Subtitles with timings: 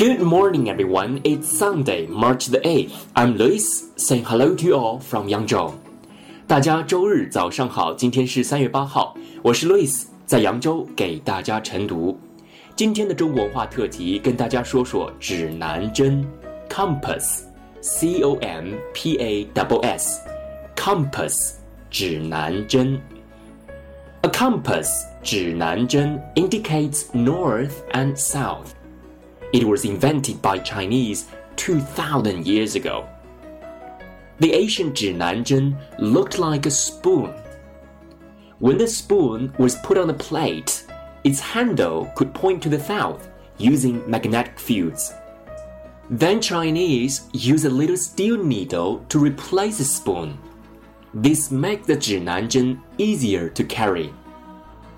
[0.00, 1.20] Good morning, everyone.
[1.24, 3.04] It's Sunday, March the 8th.
[3.14, 5.74] I'm Lewis, saying hello to you all from Yangzhou.
[6.46, 12.18] 大家周日早上好，今天是三月八号，我是 Lewis，在扬州给大家晨读。
[12.74, 16.26] 今天的中国文化特辑跟大家说说指南针
[16.70, 21.56] （compass），c o m p a w s，compass
[21.90, 22.98] 指南针。
[24.22, 24.88] A compass
[25.22, 28.68] 指南针 indicates north and south.
[29.52, 33.08] It was invented by Chinese 2,000 years ago.
[34.38, 37.34] The ancient Zhinanzhen looked like a spoon.
[38.60, 40.86] When the spoon was put on a plate,
[41.24, 45.12] its handle could point to the south using magnetic fields.
[46.08, 50.38] Then Chinese used a little steel needle to replace the spoon.
[51.12, 54.14] This made the Zhinanzhen easier to carry.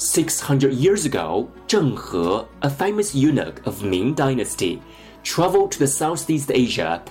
[0.00, 4.80] 600 years ago, Zheng He, a famous eunuch of Ming Dynasty,
[5.22, 7.02] traveled to the Southeast Asia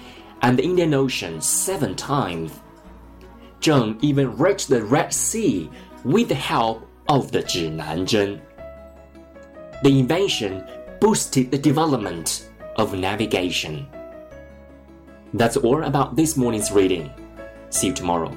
[0.41, 2.51] and the Indian Ocean seven times.
[3.61, 5.69] Zheng even reached the Red Sea
[6.03, 8.41] with the help of the Zhinanzhen.
[9.83, 10.65] The invention
[10.99, 13.87] boosted the development of navigation.
[15.35, 17.11] That's all about this morning's reading.
[17.69, 18.35] See you tomorrow.